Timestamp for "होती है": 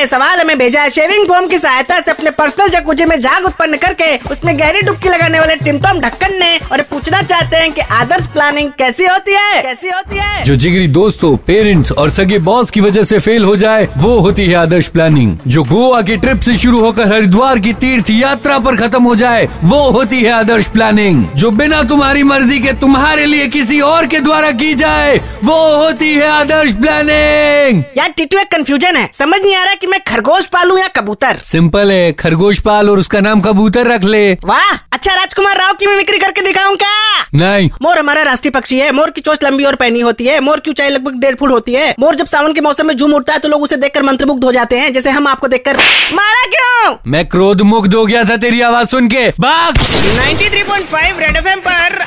9.06-9.60, 9.90-10.44, 14.18-14.54, 19.90-20.30, 25.76-26.28, 40.00-40.40, 41.50-41.94